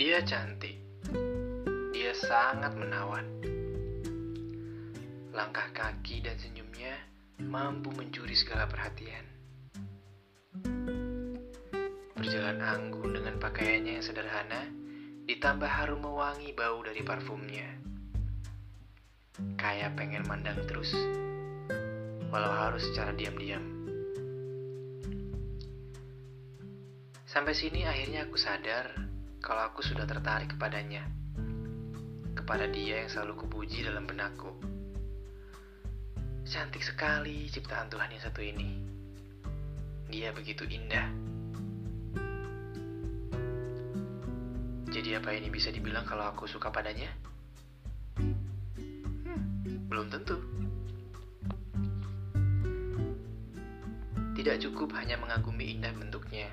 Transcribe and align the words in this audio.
Dia 0.00 0.24
cantik. 0.24 0.80
Dia 1.92 2.16
sangat 2.16 2.72
menawan. 2.72 3.28
Langkah 5.28 5.68
kaki 5.76 6.24
dan 6.24 6.40
senyumnya 6.40 6.96
mampu 7.44 7.92
mencuri 7.92 8.32
segala 8.32 8.64
perhatian. 8.64 9.28
Berjalan 12.16 12.64
anggun 12.64 13.12
dengan 13.12 13.36
pakaiannya 13.44 14.00
yang 14.00 14.06
sederhana, 14.08 14.72
ditambah 15.28 15.68
harum 15.68 16.00
mewangi 16.00 16.56
bau 16.56 16.80
dari 16.80 17.04
parfumnya. 17.04 17.68
Kayak 19.60 20.00
pengen 20.00 20.24
mandang 20.24 20.64
terus, 20.64 20.96
walau 22.32 22.56
harus 22.56 22.88
secara 22.88 23.12
diam-diam. 23.12 23.68
Sampai 27.28 27.52
sini 27.52 27.84
akhirnya 27.84 28.24
aku 28.24 28.40
sadar 28.40 29.09
kalau 29.40 29.72
aku 29.72 29.80
sudah 29.80 30.04
tertarik 30.04 30.52
kepadanya. 30.52 31.08
Kepada 32.36 32.68
dia 32.68 33.02
yang 33.04 33.10
selalu 33.10 33.44
kupuji 33.44 33.82
dalam 33.82 34.04
benakku. 34.04 34.52
Cantik 36.44 36.84
sekali 36.84 37.48
ciptaan 37.48 37.88
Tuhan 37.88 38.12
yang 38.12 38.22
satu 38.22 38.40
ini. 38.44 38.68
Dia 40.12 40.30
begitu 40.36 40.68
indah. 40.68 41.08
Jadi 44.90 45.16
apa 45.16 45.30
ini 45.32 45.48
bisa 45.48 45.72
dibilang 45.72 46.04
kalau 46.04 46.28
aku 46.28 46.44
suka 46.44 46.68
padanya? 46.68 47.08
Hmm, 48.18 49.86
belum 49.88 50.10
tentu. 50.10 50.36
Tidak 54.34 54.56
cukup 54.68 54.96
hanya 54.96 55.20
mengagumi 55.20 55.76
indah 55.76 55.92
bentuknya 55.92 56.48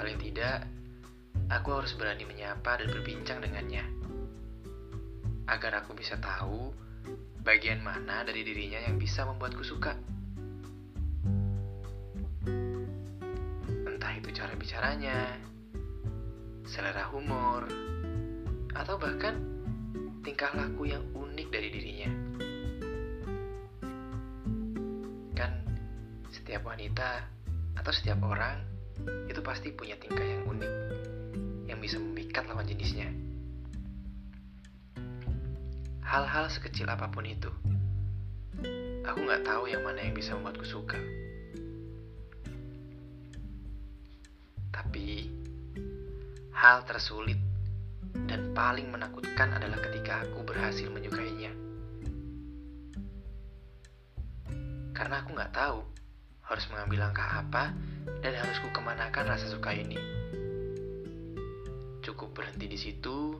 Paling 0.00 0.16
tidak, 0.22 0.64
aku 1.50 1.74
harus 1.74 1.98
berani 1.98 2.22
menyapa 2.22 2.78
dan 2.78 2.88
berbincang 2.94 3.42
dengannya. 3.42 3.82
Agar 5.50 5.82
aku 5.82 5.98
bisa 5.98 6.14
tahu 6.22 6.70
bagian 7.42 7.82
mana 7.82 8.22
dari 8.22 8.46
dirinya 8.46 8.78
yang 8.86 9.02
bisa 9.02 9.26
membuatku 9.26 9.66
suka. 9.66 9.98
Entah 13.66 14.12
itu 14.14 14.30
cara 14.30 14.54
bicaranya, 14.54 15.34
selera 16.62 17.10
humor, 17.10 17.66
atau 18.78 18.94
bahkan 18.94 19.42
tingkah 20.22 20.54
laku 20.54 20.86
yang 20.86 21.02
unik 21.18 21.48
dari 21.50 21.68
dirinya. 21.74 22.10
Kan 25.34 25.66
setiap 26.30 26.62
wanita 26.62 27.26
atau 27.74 27.90
setiap 27.90 28.22
orang 28.22 28.62
itu 29.26 29.42
pasti 29.42 29.74
punya 29.74 29.98
tingkah 29.98 30.22
yang 30.22 30.46
unik 30.46 30.79
yang 31.80 31.88
bisa 31.88 31.96
memikat 31.96 32.44
lawan 32.44 32.68
jenisnya. 32.68 33.08
Hal-hal 36.04 36.52
sekecil 36.52 36.84
apa 36.84 37.08
pun 37.08 37.24
itu, 37.24 37.48
aku 39.00 39.18
nggak 39.24 39.48
tahu 39.48 39.64
yang 39.64 39.80
mana 39.80 40.04
yang 40.04 40.12
bisa 40.12 40.36
membuatku 40.36 40.60
suka. 40.68 41.00
Tapi 44.68 45.32
hal 46.52 46.84
tersulit 46.84 47.40
dan 48.28 48.52
paling 48.52 48.92
menakutkan 48.92 49.48
adalah 49.56 49.80
ketika 49.80 50.28
aku 50.28 50.44
berhasil 50.44 50.84
menyukainya. 50.92 51.56
Karena 54.92 55.24
aku 55.24 55.32
nggak 55.32 55.56
tahu 55.56 55.80
harus 56.44 56.64
mengambil 56.68 57.08
langkah 57.08 57.40
apa 57.40 57.72
dan 58.20 58.36
harus 58.36 58.60
ku 58.60 58.68
kemanakan 58.68 59.32
rasa 59.32 59.48
suka 59.48 59.72
ini. 59.72 60.20
Cukup 62.10 62.42
berhenti 62.42 62.66
di 62.66 62.74
situ, 62.74 63.38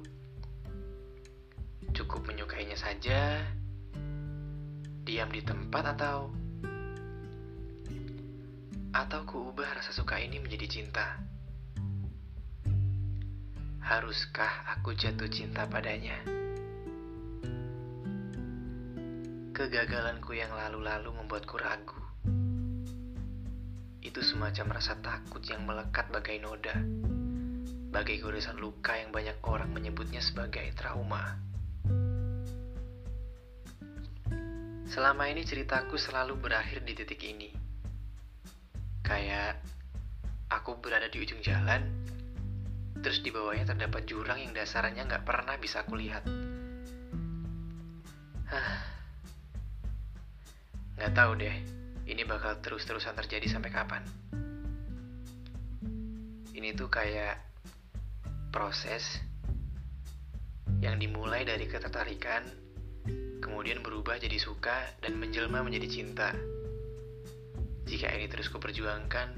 cukup 1.90 2.22
menyukainya 2.22 2.78
saja, 2.78 3.42
diam 5.02 5.26
di 5.26 5.42
tempat 5.42 5.98
atau 5.98 6.30
atau 8.94 9.20
ku 9.26 9.50
ubah 9.50 9.74
rasa 9.74 9.90
suka 9.90 10.22
ini 10.22 10.38
menjadi 10.38 10.70
cinta. 10.70 11.18
Haruskah 13.82 14.78
aku 14.78 14.94
jatuh 14.94 15.26
cinta 15.26 15.66
padanya? 15.66 16.22
Kegagalanku 19.50 20.30
yang 20.38 20.54
lalu-lalu 20.54 21.10
membuatku 21.10 21.58
ragu 21.58 21.98
itu 23.98 24.22
semacam 24.22 24.78
rasa 24.78 24.94
takut 25.02 25.42
yang 25.42 25.66
melekat 25.66 26.06
bagai 26.14 26.38
noda, 26.38 26.78
bagai 27.90 28.22
goresan 28.22 28.54
luka 28.62 28.94
yang 28.94 29.10
banyak 29.10 29.34
orang 29.42 29.74
menyebutnya 29.74 30.22
sebagai 30.22 30.70
trauma. 30.78 31.34
Selama 34.90 35.26
ini 35.30 35.42
ceritaku 35.42 35.98
selalu 35.98 36.38
berakhir 36.38 36.82
di 36.86 36.94
titik 36.94 37.22
ini. 37.26 37.50
Kayak 39.02 39.58
aku 40.50 40.78
berada 40.78 41.10
di 41.10 41.18
ujung 41.18 41.42
jalan, 41.42 41.82
terus 43.02 43.22
di 43.26 43.34
bawahnya 43.34 43.74
terdapat 43.74 44.06
jurang 44.06 44.38
yang 44.38 44.54
dasarnya 44.54 45.06
nggak 45.06 45.26
pernah 45.26 45.58
bisa 45.58 45.82
aku 45.82 45.98
lihat. 45.98 46.22
Nggak 50.94 51.12
tahu 51.14 51.32
deh, 51.42 51.56
ini 52.06 52.22
bakal 52.22 52.54
terus-terusan 52.62 53.18
terjadi 53.18 53.50
sampai 53.50 53.70
kapan? 53.74 54.02
Ini 56.54 56.74
tuh 56.74 56.90
kayak 56.90 57.49
proses 58.50 59.22
yang 60.82 60.98
dimulai 60.98 61.46
dari 61.46 61.64
ketertarikan, 61.70 62.42
kemudian 63.38 63.80
berubah 63.80 64.18
jadi 64.18 64.36
suka 64.36 64.98
dan 65.00 65.16
menjelma 65.16 65.62
menjadi 65.62 65.88
cinta. 65.88 66.34
Jika 67.86 68.10
ini 68.14 68.26
terus 68.26 68.50
kuperjuangkan, 68.50 69.28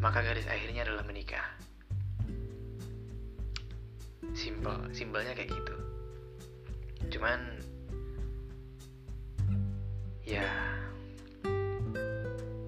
maka 0.00 0.20
garis 0.20 0.48
akhirnya 0.48 0.84
adalah 0.84 1.04
menikah. 1.04 1.44
Simple, 4.32 4.92
simpelnya 4.92 5.32
kayak 5.36 5.52
gitu. 5.52 5.76
Cuman 7.16 7.40
ya 10.24 10.48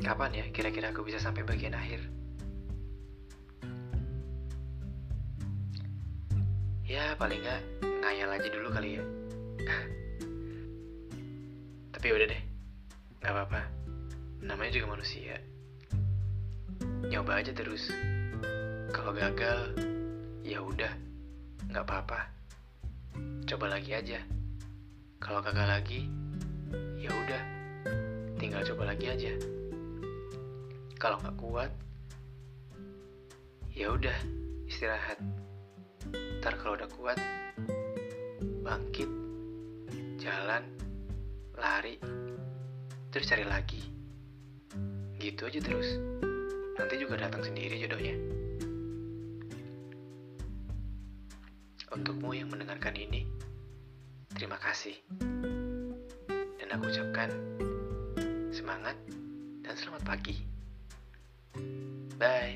Kapan 0.07 0.39
ya 0.39 0.47
kira-kira 0.55 0.95
aku 0.95 1.03
bisa 1.03 1.19
sampai 1.19 1.43
bagian 1.43 1.75
akhir? 1.75 1.99
Ya 6.97 7.13
paling 7.21 7.45
nggak 7.45 7.61
ngayal 8.01 8.33
aja 8.33 8.49
dulu 8.49 8.73
kali 8.73 8.97
ya. 8.97 9.05
Tapi 11.93 12.07
udah 12.09 12.25
deh, 12.25 12.43
nggak 13.21 13.33
apa-apa. 13.37 13.61
Namanya 14.41 14.73
juga 14.81 14.97
manusia. 14.97 15.37
Nyoba 17.05 17.45
aja 17.45 17.53
terus. 17.53 17.93
Kalau 18.97 19.13
gagal, 19.13 19.77
ya 20.41 20.65
udah, 20.65 20.93
nggak 21.69 21.85
apa-apa. 21.85 22.33
Coba 23.45 23.77
lagi 23.77 23.93
aja. 23.93 24.25
Kalau 25.21 25.45
gagal 25.45 25.69
lagi, 25.69 26.09
ya 26.97 27.13
udah, 27.13 27.43
tinggal 28.41 28.65
coba 28.73 28.97
lagi 28.97 29.13
aja 29.13 29.33
kalau 30.97 31.21
nggak 31.21 31.37
kuat 31.37 31.73
ya 33.77 33.93
udah 33.93 34.17
istirahat 34.65 35.21
ntar 36.41 36.55
kalau 36.61 36.79
udah 36.79 36.91
kuat 36.95 37.19
bangkit 38.63 39.11
jalan 40.21 40.67
lari 41.57 41.99
terus 43.11 43.27
cari 43.27 43.45
lagi. 43.49 43.81
Gitu 45.17 45.49
aja 45.49 45.61
terus. 45.65 45.99
Nanti 46.77 47.01
juga 47.01 47.17
datang 47.17 47.41
sendiri 47.41 47.81
jodohnya. 47.81 48.15
Untukmu 51.97 52.37
yang 52.37 52.53
mendengarkan 52.53 52.93
ini 52.93 53.25
terima 54.37 54.61
kasih. 54.61 55.01
Dan 56.61 56.69
aku 56.77 56.93
ucapkan 56.93 57.33
semangat 58.53 59.01
dan 59.65 59.75
selamat 59.75 60.03
pagi. 60.05 60.37
Bye. 62.21 62.56